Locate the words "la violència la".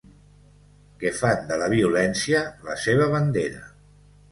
1.65-2.81